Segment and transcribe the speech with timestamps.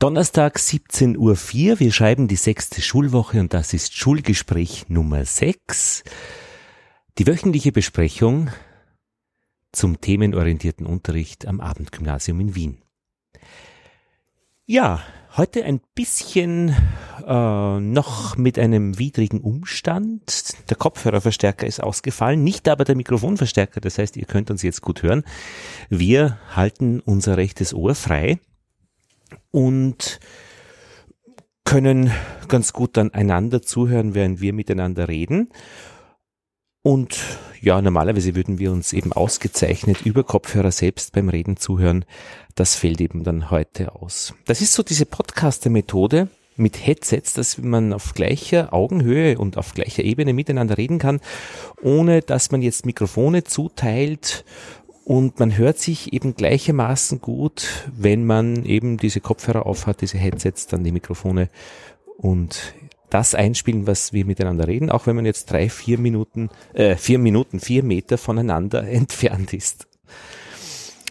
[0.00, 1.80] Donnerstag 17.04 Uhr.
[1.80, 6.04] Wir schreiben die sechste Schulwoche und das ist Schulgespräch Nummer 6.
[7.18, 8.48] Die wöchentliche Besprechung
[9.72, 12.78] zum themenorientierten Unterricht am Abendgymnasium in Wien.
[14.66, 15.02] Ja,
[15.36, 16.76] heute ein bisschen
[17.26, 20.70] äh, noch mit einem widrigen Umstand.
[20.70, 23.80] Der Kopfhörerverstärker ist ausgefallen, nicht aber der Mikrofonverstärker.
[23.80, 25.24] Das heißt, ihr könnt uns jetzt gut hören.
[25.88, 28.38] Wir halten unser rechtes Ohr frei
[29.50, 30.20] und
[31.64, 32.10] können
[32.48, 35.50] ganz gut dann einander zuhören, während wir miteinander reden.
[36.82, 37.18] Und
[37.60, 42.04] ja, normalerweise würden wir uns eben ausgezeichnet über Kopfhörer selbst beim Reden zuhören.
[42.54, 44.32] Das fällt eben dann heute aus.
[44.46, 50.04] Das ist so diese Podcaster-Methode mit Headsets, dass man auf gleicher Augenhöhe und auf gleicher
[50.04, 51.20] Ebene miteinander reden kann,
[51.82, 54.44] ohne dass man jetzt Mikrofone zuteilt
[55.08, 60.66] und man hört sich eben gleichermaßen gut, wenn man eben diese Kopfhörer aufhat, diese Headsets,
[60.66, 61.48] dann die Mikrofone
[62.18, 62.74] und
[63.08, 67.18] das einspielen, was wir miteinander reden, auch wenn man jetzt drei, vier Minuten, äh, vier
[67.18, 69.86] Minuten, vier Meter voneinander entfernt ist.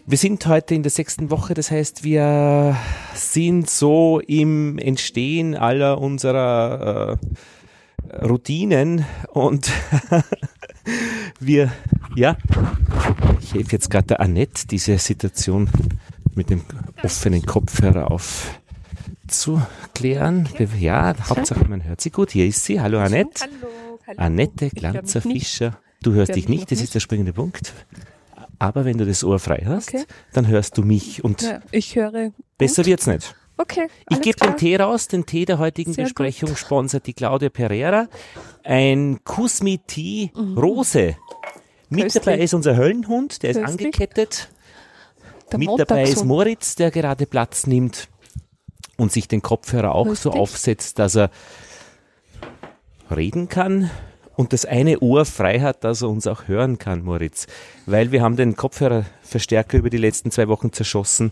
[0.05, 2.77] Wir sind heute in der sechsten Woche, das heißt, wir
[3.15, 7.17] sind so im Entstehen aller unserer
[8.11, 9.71] äh, Routinen und
[11.39, 11.71] wir,
[12.15, 12.37] ja,
[13.41, 15.69] ich helfe jetzt gerade der Annette, diese Situation
[16.35, 16.61] mit dem
[17.03, 18.59] offenen Kopfhörer auf
[19.27, 19.61] zu
[19.93, 20.47] klären.
[20.79, 22.31] Ja, Hauptsache man hört sie gut.
[22.31, 22.79] Hier ist sie.
[22.79, 23.41] Hallo Annette.
[23.41, 24.17] Hallo, hallo.
[24.19, 25.77] Annette Glanzer-Fischer.
[26.01, 27.73] Du hörst dich nicht, das ist der springende Punkt.
[28.59, 30.05] Aber wenn du das Ohr frei hast, Okay.
[30.33, 32.31] dann hörst du mich und Ja, ich höre.
[32.57, 33.35] besser wird's nicht.
[33.57, 33.87] Okay.
[34.09, 38.07] Ich gebe den Tee raus, den Tee der heutigen Sehr Besprechung sponsert die Claudia Pereira.
[38.63, 41.15] Ein Kusmi Tee Rose.
[41.89, 42.03] Mit Mhm.
[42.03, 42.23] Köstlich.
[42.25, 43.85] dabei ist unser Höllenhund, der ist Köstlich.
[43.87, 44.49] angekettet.
[45.51, 46.25] Der Mit dabei ist.
[46.25, 48.09] Moritz, der gerade Platz nimmt
[48.97, 50.33] und sich den Kopfhörer auch so Richtig.
[50.41, 51.29] aufsetzt, dass er
[53.09, 53.89] reden kann
[54.35, 57.47] und das eine Ohr frei hat, dass er uns auch hören kann, Moritz.
[57.85, 61.31] Weil wir haben den Kopfhörerverstärker über die letzten zwei Wochen zerschossen.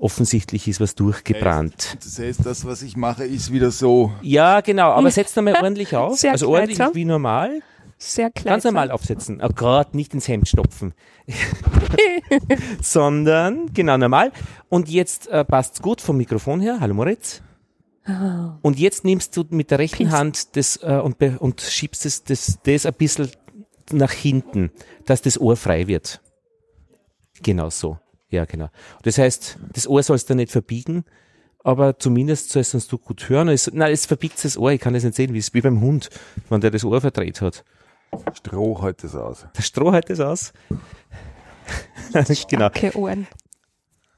[0.00, 1.96] Offensichtlich ist was durchgebrannt.
[2.04, 4.12] Das heißt, das, was ich mache, ist wieder so.
[4.22, 6.18] Ja, genau, aber setz nochmal ordentlich auf.
[6.18, 6.94] Sehr also ordentlich kleidsam.
[6.94, 7.62] wie normal.
[7.98, 8.54] Sehr klein.
[8.54, 9.40] Ganz normal aufsetzen.
[9.42, 10.94] Oh Gott, nicht ins Hemd stopfen.
[12.80, 14.30] Sondern, genau, normal.
[14.68, 16.78] Und jetzt äh, passt's gut vom Mikrofon her.
[16.80, 17.42] Hallo Moritz.
[18.62, 20.12] Und jetzt nimmst du mit der rechten Pinz.
[20.12, 23.30] Hand das äh, und, und schiebst es, das, das ein bisschen
[23.90, 24.70] nach hinten,
[25.04, 26.20] dass das Ohr frei wird.
[27.42, 27.98] Genau so.
[28.30, 28.68] Ja, genau.
[29.02, 31.04] Das heißt, das Ohr sollst du nicht verbiegen,
[31.64, 33.48] aber zumindest sollst du uns gut hören.
[33.48, 35.80] Es, nein, es verbiegt das Ohr, ich kann das nicht sehen, wie es wie beim
[35.80, 36.10] Hund,
[36.48, 37.64] wenn der das Ohr verdreht hat.
[38.34, 39.46] Stroh halt das aus.
[39.56, 40.52] Der Stroh hält es aus.
[42.48, 42.66] genau.
[42.66, 43.26] Okay, Ohren.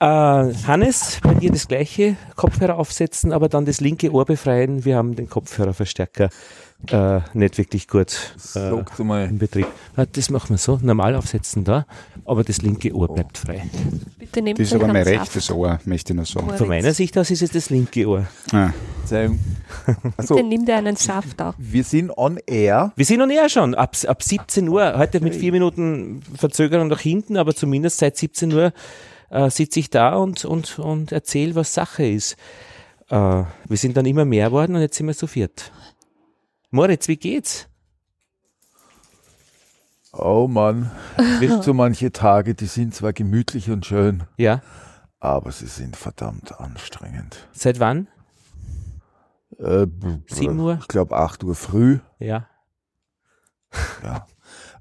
[0.03, 4.87] Äh, Hannes, bei dir das gleiche, Kopfhörer aufsetzen, aber dann das linke Ohr befreien.
[4.87, 6.31] Wir haben den Kopfhörerverstärker
[6.91, 9.67] äh, nicht wirklich gut äh, mal, im Betrieb.
[10.13, 11.85] Das machen wir so, normal aufsetzen da,
[12.25, 13.69] aber das linke Ohr bleibt frei.
[14.19, 15.59] Bitte nehmt Das ist aber mein rechtes Saft.
[15.59, 16.49] Ohr, möchte ich nur sagen.
[16.57, 18.27] Von meiner Sicht aus ist es das linke Ohr.
[18.53, 18.71] Ah.
[20.17, 21.55] Also, Bitte nimm dir einen Saft auch.
[21.59, 22.93] wir sind on air.
[22.97, 27.01] Wir sind noch näher schon, ab, ab 17 Uhr, heute mit vier Minuten Verzögerung nach
[27.01, 28.73] hinten, aber zumindest seit 17 Uhr
[29.31, 32.37] äh, sitze ich da und, und, und erzähle, was Sache ist.
[33.09, 35.73] Äh, wir sind dann immer mehr worden und jetzt sind wir zu viert.
[36.71, 37.67] Moritz, wie geht's?
[40.13, 44.61] Oh Mann, es gibt so manche Tage, die sind zwar gemütlich und schön, Ja,
[45.21, 47.49] aber sie sind verdammt anstrengend.
[47.53, 48.09] seit wann?
[49.59, 49.87] Äh,
[50.27, 50.79] Sieben Uhr?
[50.81, 52.01] Ich glaube 8 Uhr früh.
[52.19, 52.49] Ja.
[54.03, 54.27] Ja.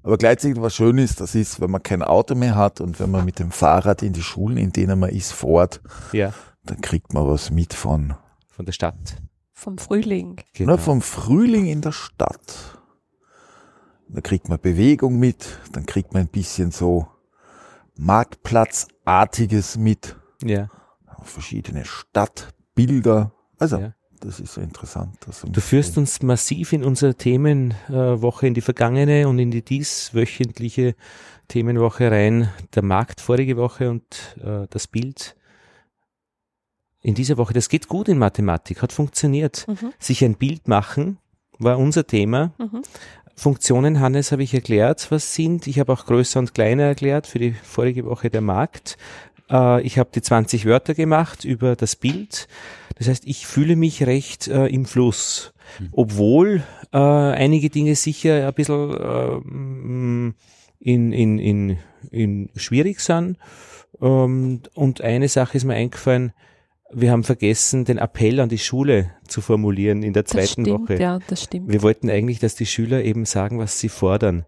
[0.03, 3.11] Aber gleichzeitig was schön ist, das ist, wenn man kein Auto mehr hat und wenn
[3.11, 5.81] man mit dem Fahrrad in die Schulen, in denen man ist, fährt,
[6.13, 6.33] Ja,
[6.63, 8.13] dann kriegt man was mit von,
[8.47, 9.21] von der Stadt.
[9.53, 10.37] Vom Frühling.
[10.53, 10.73] Genau.
[10.73, 12.79] ne, vom Frühling in der Stadt.
[14.07, 17.07] Da kriegt man Bewegung mit, dann kriegt man ein bisschen so
[17.95, 20.69] Marktplatzartiges mit, Ja.
[21.23, 23.31] verschiedene Stadtbilder.
[23.57, 23.93] Also, Ja.
[24.19, 25.15] Das ist so interessant.
[25.25, 29.63] Das so Du führst uns massiv in unsere Themenwoche, in die vergangene und in die
[29.63, 30.95] dieswöchentliche
[31.47, 32.49] Themenwoche rein.
[32.75, 34.03] Der Markt vorige Woche und
[34.43, 35.35] äh, das Bild
[37.01, 37.53] in dieser Woche.
[37.53, 39.65] Das geht gut in Mathematik, hat funktioniert.
[39.67, 39.93] Mhm.
[39.99, 41.17] Sich ein Bild machen
[41.59, 42.53] war unser Thema.
[42.57, 42.81] Mhm.
[43.35, 45.67] Funktionen, Hannes, habe ich erklärt, was sind.
[45.67, 48.97] Ich habe auch größer und kleiner erklärt für die vorige Woche der Markt.
[49.49, 52.47] Äh, ich habe die 20 Wörter gemacht über das Bild.
[52.97, 55.53] Das heißt, ich fühle mich recht äh, im Fluss.
[55.91, 60.35] Obwohl äh, einige Dinge sicher ein bisschen ähm,
[60.79, 61.77] in, in, in,
[62.11, 63.37] in schwierig sind.
[64.01, 66.33] Ähm, und eine Sache ist mir eingefallen,
[66.91, 70.67] wir haben vergessen, den Appell an die Schule zu formulieren in der Das zweiten stimmt,
[70.89, 70.99] Woche.
[70.99, 71.71] ja, das stimmt.
[71.71, 74.45] Wir wollten eigentlich, dass die Schüler eben sagen, was sie fordern.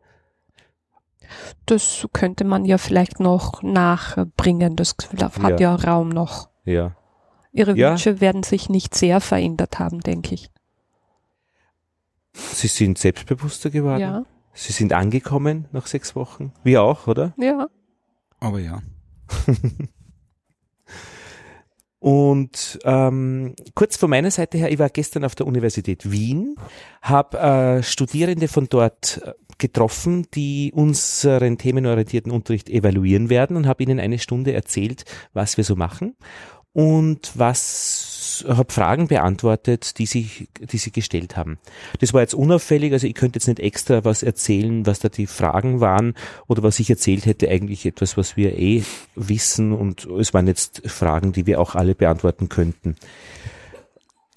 [1.65, 4.75] Das könnte man ja vielleicht noch nachbringen.
[4.75, 4.95] Das
[5.41, 6.49] hat ja, Raum noch.
[6.65, 6.95] Ja.
[7.51, 7.91] Ihre Ja.
[7.91, 10.49] Wünsche werden sich nicht sehr verändert haben, denke ich.
[12.33, 13.99] Sie sind selbstbewusster geworden.
[13.99, 14.23] Ja,
[14.53, 16.53] Sie sind angekommen nach sechs Wochen.
[16.63, 17.33] Wir auch, oder?
[17.37, 17.67] ja.
[18.39, 18.81] Aber ja.
[21.99, 26.55] Und ähm, kurz von meiner Seite her, ich war gestern auf der Universität Wien,
[27.03, 33.83] habe äh, Studierende von dort äh, getroffen, die unseren themenorientierten Unterricht evaluieren werden und habe
[33.83, 36.15] ihnen eine Stunde erzählt, was wir so machen
[36.73, 41.59] und was habe Fragen beantwortet, die sie, die sie gestellt haben.
[41.99, 45.27] Das war jetzt unauffällig, also ich könnte jetzt nicht extra was erzählen, was da die
[45.27, 46.15] Fragen waren
[46.47, 48.83] oder was ich erzählt hätte, eigentlich etwas, was wir eh
[49.15, 52.95] wissen und es waren jetzt Fragen, die wir auch alle beantworten könnten.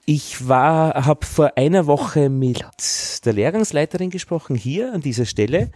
[0.07, 2.63] Ich war, habe vor einer Woche mit
[3.25, 5.71] der Lehrgangsleiterin gesprochen, hier an dieser Stelle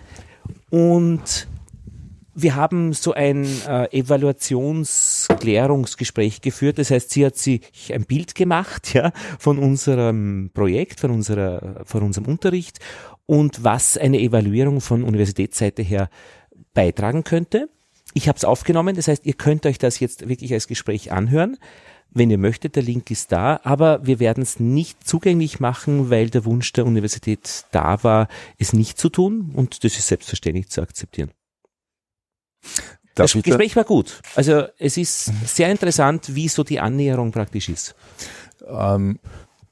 [0.68, 1.48] und
[2.34, 6.78] wir haben so ein äh, Evaluationsklärungsgespräch geführt.
[6.78, 12.02] Das heißt, sie hat sich ein Bild gemacht, ja, von unserem Projekt, von unserer, von
[12.02, 12.78] unserem Unterricht
[13.26, 16.08] und was eine Evaluierung von Universitätsseite her
[16.74, 17.68] beitragen könnte.
[18.14, 21.56] Ich habe es aufgenommen, das heißt, ihr könnt euch das jetzt wirklich als Gespräch anhören.
[22.10, 26.30] Wenn ihr möchtet, der Link ist da, aber wir werden es nicht zugänglich machen, weil
[26.30, 30.80] der Wunsch der Universität da war, es nicht zu tun und das ist selbstverständlich zu
[30.80, 31.30] akzeptieren.
[33.14, 34.20] Darf das Gespräch war gut.
[34.36, 37.94] Also es ist sehr interessant, wie so die Annäherung praktisch ist.
[38.66, 39.18] Ähm,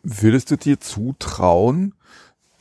[0.02, 1.94] würdest du dir zutrauen,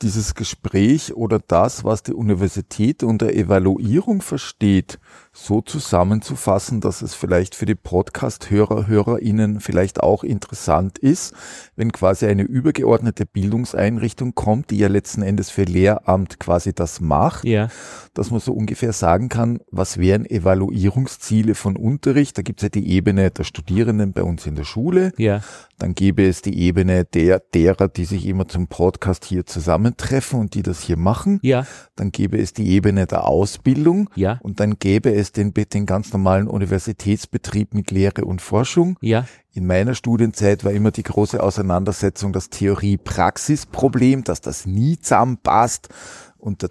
[0.02, 4.98] dieses Gespräch oder das, was die Universität unter Evaluierung versteht,
[5.38, 11.34] so zusammenzufassen, dass es vielleicht für die Podcast-Hörer, HörerInnen vielleicht auch interessant ist,
[11.76, 17.44] wenn quasi eine übergeordnete Bildungseinrichtung kommt, die ja letzten Endes für Lehramt quasi das macht,
[17.44, 17.68] Ja,
[18.14, 22.38] dass man so ungefähr sagen kann, was wären Evaluierungsziele von Unterricht.
[22.38, 25.12] Da gibt es ja die Ebene der Studierenden bei uns in der Schule.
[25.18, 25.42] ja,
[25.78, 30.54] Dann gäbe es die Ebene der, derer, die sich immer zum Podcast hier zusammentreffen und
[30.54, 31.40] die das hier machen.
[31.42, 34.08] ja, Dann gäbe es die Ebene der Ausbildung.
[34.14, 38.98] ja, Und dann gäbe es den, den ganz normalen Universitätsbetrieb mit Lehre und Forschung.
[39.00, 39.26] ja,
[39.56, 45.88] In meiner Studienzeit war immer die große Auseinandersetzung das Theorie-Praxis-Problem, dass das nie zusammenpasst
[46.36, 46.62] und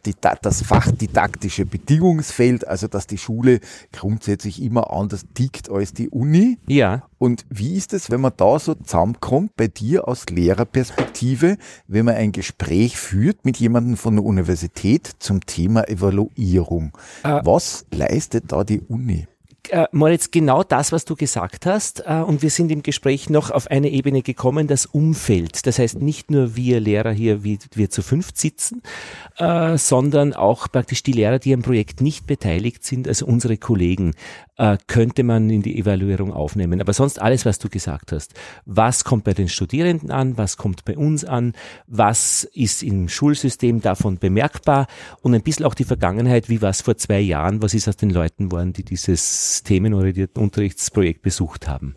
[0.44, 3.60] das fachdidaktische Bedingungsfeld, also dass die Schule
[3.92, 6.60] grundsätzlich immer anders tickt als die Uni.
[6.68, 7.08] ja.
[7.18, 12.14] Und wie ist es, wenn man da so zusammenkommt, bei dir aus Lehrerperspektive, wenn man
[12.14, 16.96] ein Gespräch führt mit jemandem von der Universität zum Thema Evaluierung?
[17.24, 17.42] Äh.
[17.44, 19.26] Was leistet da die Uni?
[19.72, 22.04] Äh, Moritz, genau das, was du gesagt hast.
[22.06, 25.66] Äh, und wir sind im Gespräch noch auf eine Ebene gekommen, das Umfeld.
[25.66, 28.82] Das heißt, nicht nur wir Lehrer hier, wie wir zu fünft sitzen,
[29.38, 34.14] äh, sondern auch praktisch die Lehrer, die am Projekt nicht beteiligt sind, also unsere Kollegen,
[34.58, 36.82] äh, könnte man in die Evaluierung aufnehmen.
[36.82, 38.34] Aber sonst alles, was du gesagt hast.
[38.66, 40.38] Was kommt bei den Studierenden an?
[40.38, 41.54] Was kommt bei uns an?
[41.88, 44.88] Was ist im Schulsystem davon bemerkbar?
[45.22, 46.50] Und ein bisschen auch die Vergangenheit.
[46.50, 47.62] Wie war es vor zwei Jahren?
[47.62, 51.96] Was ist aus den Leuten geworden, die dieses themenorientierte Unterrichtsprojekt besucht haben?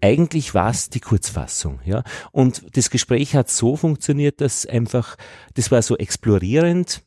[0.00, 2.04] Eigentlich war es die Kurzfassung, ja.
[2.30, 5.16] Und das Gespräch hat so funktioniert, dass einfach,
[5.54, 7.02] das war so explorierend,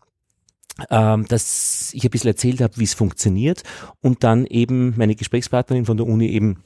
[0.89, 3.63] ähm, dass ich ein bisschen erzählt habe, wie es funktioniert
[4.01, 6.63] und dann eben meine Gesprächspartnerin von der Uni eben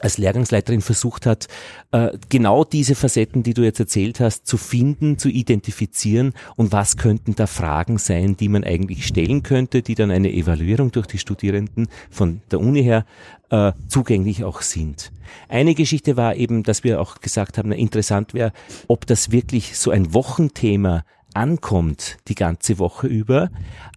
[0.00, 1.46] als Lehrgangsleiterin versucht hat,
[1.92, 6.96] äh, genau diese Facetten, die du jetzt erzählt hast, zu finden, zu identifizieren und was
[6.96, 11.18] könnten da Fragen sein, die man eigentlich stellen könnte, die dann eine Evaluierung durch die
[11.18, 13.06] Studierenden von der Uni her
[13.50, 15.12] äh, zugänglich auch sind.
[15.48, 18.52] Eine Geschichte war eben, dass wir auch gesagt haben, na, interessant wäre,
[18.88, 23.50] ob das wirklich so ein Wochenthema ankommt, die ganze Woche über,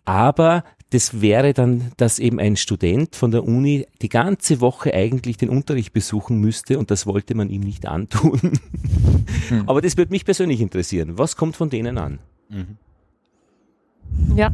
[0.05, 5.37] aber das wäre dann, dass eben ein Student von der Uni die ganze Woche eigentlich
[5.37, 8.53] den Unterricht besuchen müsste und das wollte man ihm nicht antun.
[9.65, 11.17] Aber das würde mich persönlich interessieren.
[11.17, 12.19] Was kommt von denen an?
[14.35, 14.53] Ja,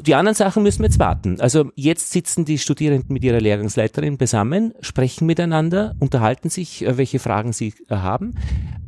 [0.00, 1.40] Die anderen Sachen müssen wir jetzt warten.
[1.40, 7.18] Also jetzt sitzen die Studierenden mit ihrer Lehrgangsleiterin beisammen, sprechen miteinander, unterhalten sich, äh, welche
[7.18, 8.34] Fragen sie äh, haben,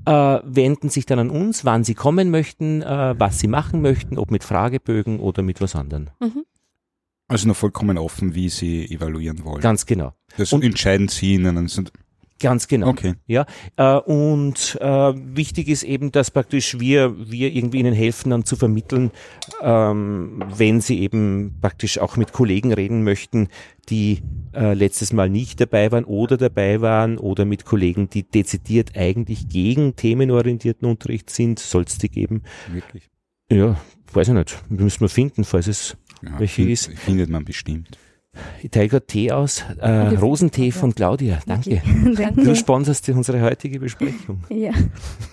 [0.07, 4.19] äh, wenden sich dann an uns, wann sie kommen möchten, äh, was sie machen möchten,
[4.19, 6.09] ob mit Fragebögen oder mit was anderem.
[7.29, 9.61] Also noch vollkommen offen, wie sie evaluieren wollen.
[9.63, 10.13] Ganz genau.
[10.37, 11.69] das und- entscheiden sie in einem
[12.43, 12.89] Ganz genau.
[12.89, 13.15] Okay.
[13.29, 13.47] Ja,
[13.77, 18.57] äh, und äh, wichtig ist eben, dass praktisch wir, wir irgendwie ihnen helfen, dann zu
[18.57, 19.13] vermitteln,
[19.63, 23.47] ähm, wenn sie eben praktisch auch mit Kollegen reden möchten,
[23.89, 24.23] die
[24.55, 29.49] äh, letztes Mal nicht dabei waren oder dabei waren oder mit Kollegen, die dezidiert eigentlich
[29.49, 32.43] gegen themenorientierten Unterricht sind, soll es die geben.
[32.73, 33.09] Wirklich.
[33.53, 33.81] Ja,
[34.13, 34.63] weiß ich nicht.
[34.69, 36.91] Müssen wir finden, falls es Ja, Welche ist?
[36.99, 37.99] Findet man bestimmt.
[38.63, 39.65] Ich teile gerade Tee aus.
[39.79, 41.41] Äh, Rosentee von Claudia.
[41.47, 41.83] Danke.
[42.05, 42.57] Du Danke.
[42.57, 44.45] sponserst unsere heutige Besprechung.
[44.49, 44.73] Ja.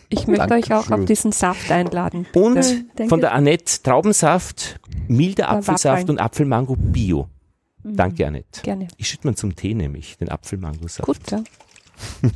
[0.09, 0.93] Ich möchte euch auch Dankeschön.
[0.99, 2.25] auf diesen Saft einladen.
[2.33, 2.55] Und
[2.95, 3.09] danke.
[3.09, 7.29] von der Annette Traubensaft, milder Apfelsaft und Apfelmango Bio.
[7.83, 7.95] Mhm.
[7.95, 8.61] Danke, Annette.
[8.63, 8.87] Gerne.
[8.97, 11.05] Ich schütte mir zum Tee nämlich, den Apfelmangosaft.
[11.05, 11.43] Gut, ja.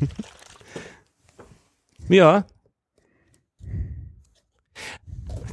[2.10, 2.46] Ja.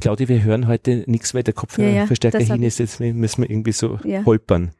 [0.01, 2.79] Claudia, wir hören heute nichts, weil der Kopfhörerverstärker Ja, ja, hin ist.
[2.79, 4.25] Jetzt müssen wir irgendwie so Ja.
[4.25, 4.71] holpern.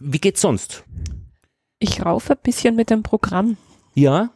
[0.00, 0.84] Wie geht's sonst?
[1.78, 3.56] Ich raufe ein bisschen mit dem Programm.
[3.94, 4.30] Ja?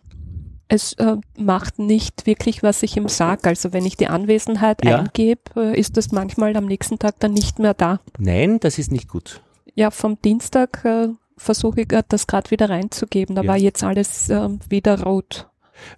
[0.66, 3.48] Es äh, macht nicht wirklich, was ich ihm sage.
[3.48, 5.00] Also wenn ich die Anwesenheit Ja.
[5.00, 8.00] eingebe, äh, ist das manchmal am nächsten Tag dann nicht mehr da.
[8.18, 9.42] Nein, das ist nicht gut.
[9.74, 13.36] Ja, vom Dienstag äh, versuche ich äh, das gerade wieder reinzugeben.
[13.36, 13.48] Da Ja.
[13.48, 15.48] war jetzt alles äh, wieder rot.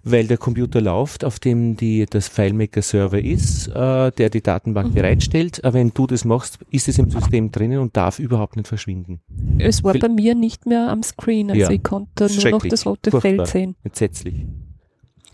[0.03, 4.93] Weil der Computer läuft, auf dem die, das FileMaker-Server ist, äh, der die Datenbank Mhm.
[4.95, 5.63] bereitstellt.
[5.63, 9.21] Aber wenn du das machst, ist es im System drinnen und darf überhaupt nicht verschwinden.
[9.59, 11.49] Es war Vil- bei mir nicht mehr am Screen.
[11.49, 11.69] Also Ja.
[11.71, 13.31] ich konnte Das nur noch das rote Furchtbar.
[13.45, 13.75] Feld sehen.
[13.83, 14.45] Entsetzlich.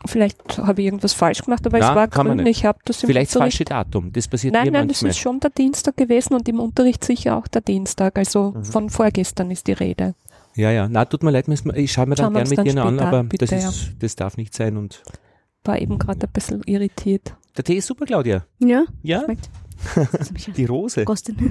[0.05, 2.45] Vielleicht habe ich irgendwas falsch gemacht, aber Na, es war grün.
[2.45, 4.11] Ich habe das im Vielleicht das falsche Datum.
[4.11, 5.11] Das passiert Nein, mir nein, das manchmal.
[5.11, 8.17] ist schon der Dienstag gewesen und im Unterricht sicher auch der Dienstag.
[8.17, 8.65] Also Mhm.
[8.65, 10.13] von vorgestern ist die Rede.
[10.55, 10.87] Ja, ja.
[10.89, 12.99] Na, tut mir leid, ich schaue mir dann Schauen wir gern uns mit dir an,
[12.99, 14.77] aber bitte, das, ist, das darf nicht sein.
[14.77, 15.03] Und
[15.63, 17.35] War eben gerade ein bisschen irritiert.
[17.57, 18.45] der Tee ist super, Claudia.
[18.59, 19.49] Ja, Ja, schmeckt.
[19.95, 20.07] Ja
[20.57, 21.01] die Rose.
[21.01, 21.35] gekostet.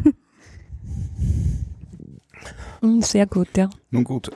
[2.81, 3.71] Mm, Sehr gut, ja.
[3.91, 4.31] Nun gut,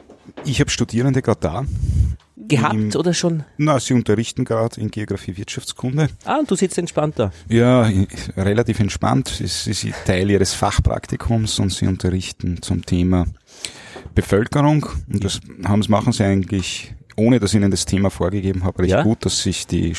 [0.44, 1.64] ich habe Studierende gerade da.
[2.36, 3.42] Gehabt Im- oder schon?
[3.56, 6.08] Na, sie unterrichten gerade in Geografie Wirtschaftskunde.
[6.24, 7.32] Ah, und du sitzt entspannt da.
[7.48, 7.90] Ja,
[8.36, 9.40] relativ entspannt.
[9.40, 13.26] Es ist Teil ihres Fachpraktikums und sie unterrichten zum Thema
[14.14, 14.86] Bevölkerung.
[15.12, 18.90] Und das haben, machen sie eigentlich, ohne dass ich ihnen das Thema vorgegeben habe, recht
[18.92, 19.02] Ja.
[19.02, 19.94] gut, dass sich die,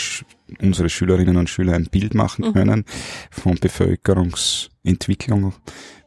[0.61, 2.53] unsere Schülerinnen und Schüler ein Bild machen Mhm.
[2.53, 2.85] können
[3.31, 5.53] von Bevölkerungsentwicklung,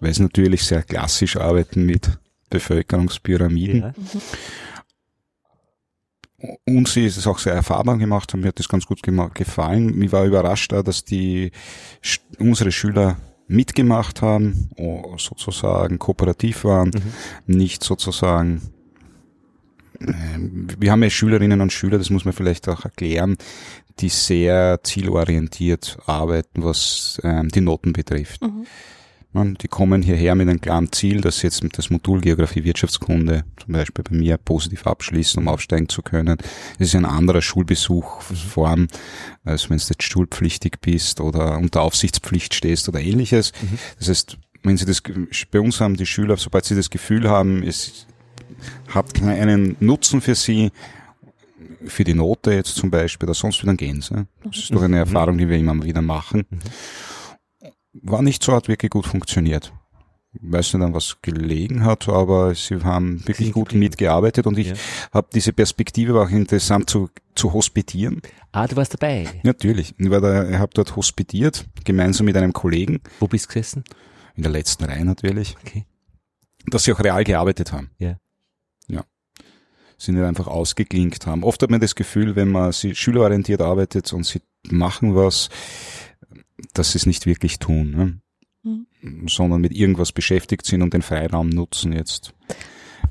[0.00, 2.19] weil sie natürlich sehr klassisch arbeiten mit
[2.50, 3.80] Bevölkerungspyramiden.
[3.80, 3.92] Ja.
[6.66, 9.02] Und sie ist es auch sehr erfahrbar gemacht und mir hat das ganz gut
[9.35, 9.95] gefallen.
[9.99, 11.50] Mir war überrascht, da, dass die
[12.38, 13.19] unsere Schüler
[13.50, 14.71] mitgemacht haben,
[15.19, 17.54] sozusagen kooperativ waren, Mhm.
[17.54, 18.62] nicht sozusagen
[20.00, 23.37] ähm, wir haben ja Schülerinnen und Schüler, das muss man vielleicht auch erklären,
[23.99, 28.42] die sehr zielorientiert arbeiten, was ähm, die Noten betrifft.
[28.42, 28.66] Mhm.
[29.32, 32.64] Man, die kommen hierher mit einem klaren Ziel, dass sie jetzt mit das Modul Geografie
[32.64, 36.37] Wirtschaftskunde zum Beispiel bei mir positiv abschließen, um aufsteigen zu können.
[36.78, 38.88] Das ist ein anderer Schulbesuchsform,
[39.44, 43.52] als wenn du jetzt schulpflichtig bist oder unter Aufsichtspflicht stehst oder ähnliches.
[43.62, 43.78] Mhm.
[44.00, 45.00] Das heißt, wenn sie das,
[45.50, 48.06] bei uns haben die Schüler, sobald sie das Gefühl haben, es
[48.88, 50.72] hat einen Nutzen für sie,
[51.87, 54.26] für die Note jetzt zum Beispiel oder sonst wie, dann gehen sie.
[54.44, 55.02] Das ist doch eine Mhm.
[55.02, 56.44] Erfahrung, die wir immer wieder machen.
[57.92, 59.73] War nicht so, hat wirklich gut funktioniert.
[60.32, 63.80] Ich weiß nicht, an was gelegen hat, aber sie haben wirklich gut geblieben.
[63.87, 64.75] mitgearbeitet und ich Ja.
[65.12, 68.23] habe diese Perspektive war auch interessant zu, zu hospitieren.
[68.52, 69.26] Ah, du warst dabei.
[69.42, 69.92] Natürlich.
[69.99, 73.82] Ich, war da, ich habe dort hospitiert, gemeinsam mit einem Kollegen, Wo bist du gesessen?
[74.37, 75.85] in der letzten Reihe natürlich, Okay.
[76.66, 77.90] dass sie auch real gearbeitet haben.
[77.99, 78.16] Ja.
[78.87, 79.04] Ja.
[79.99, 81.42] Sie nicht einfach ausgeklinkt haben.
[81.42, 85.48] Oft hat man das Gefühl, wenn man sie schülerorientiert arbeitet und sie machen was,
[86.74, 88.20] dass sie es nicht wirklich tun, ne?
[89.26, 92.34] sondern mit irgendwas beschäftigt sind und den Freiraum nutzen, jetzt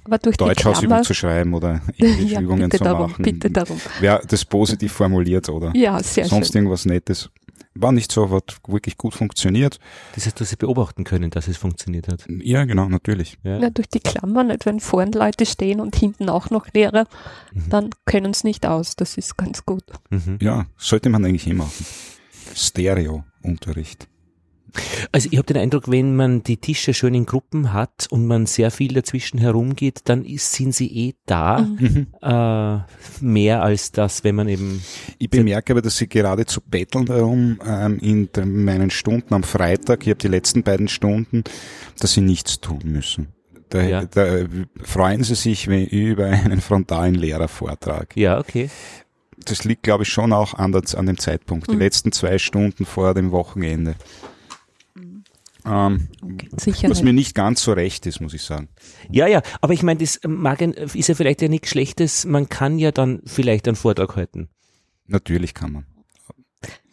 [0.03, 3.23] Aber durch Deutschhausübung zu schreiben oder ja, Englischübungen bitte zu darum, machen.
[3.23, 3.79] bitte darum.
[3.99, 6.59] Wer das positiv formuliert oder Ja, sehr sonst schön.
[6.61, 7.29] irgendwas Nettes.
[7.75, 9.79] War nicht so, hat wirklich gut funktioniert.
[10.15, 12.25] Das heißt, du hast beobachten können, dass es funktioniert hat.
[12.27, 13.37] Ja, genau, natürlich.
[13.43, 13.59] Ja.
[13.59, 17.05] Ja, durch die Klammer, nicht wenn vorn Leute stehen und hinten auch noch Lehrer,
[17.53, 17.69] Mhm.
[17.69, 18.95] dann können es nicht aus.
[18.95, 19.83] Das ist ganz gut.
[20.09, 20.37] Mhm.
[20.41, 21.85] Ja, sollte man eigentlich eh machen.
[22.55, 24.07] Stereo-Unterricht.
[25.11, 28.45] Also ich habe den Eindruck, wenn man die Tische schön in Gruppen hat und man
[28.45, 31.61] sehr viel dazwischen herumgeht, dann ist, sind sie eh da.
[31.61, 32.07] Mhm.
[32.21, 32.79] Äh,
[33.21, 34.81] mehr als das, wenn man eben
[35.17, 38.29] Ich bemerke aber, dass sie geradezu betteln darum ähm, in
[38.63, 41.43] meinen Stunden am Freitag, ich habe die letzten beiden Stunden,
[41.99, 43.27] dass sie nichts tun müssen.
[43.69, 44.05] Da, Ja.
[44.05, 44.45] da
[44.83, 48.15] freuen sie sich über einen frontalen Lehrervortrag.
[48.15, 48.69] ja okay.
[49.45, 51.67] Das liegt, glaube ich, schon auch an, der, an dem Zeitpunkt.
[51.69, 51.79] Die Mhm.
[51.79, 53.95] letzten zwei Stunden vor dem Wochenende.
[55.69, 56.07] Ähm,
[56.57, 56.89] Sicherheit.
[56.91, 58.69] was mir nicht ganz so recht ist, muss ich sagen.
[59.11, 62.25] Ja, ja, aber ich meine, das mag ein, ist ja vielleicht ja nichts Schlechtes.
[62.25, 64.49] Man kann ja dann vielleicht einen Vortrag halten.
[65.07, 65.85] Natürlich kann man.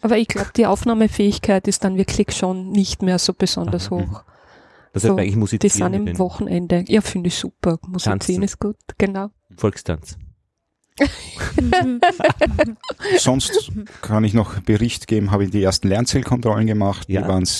[0.00, 3.94] Aber ich glaube, die Aufnahmefähigkeit ist dann wirklich schon nicht mehr so besonders Mhm.
[4.12, 4.22] hoch.
[4.92, 6.84] Das So, heißt eigentlich Die musizieren sind mit im Wochenende.
[6.88, 7.78] Ja, finde ich super.
[7.86, 8.42] Musizieren Tanzen.
[8.42, 9.30] ist gut, genau.
[9.56, 10.16] Volkstanz.
[13.18, 13.70] Sonst
[14.02, 17.08] kann ich noch Bericht geben, habe ich die ersten Lernzellkontrollen gemacht.
[17.08, 17.22] Ja.
[17.22, 17.46] Die waren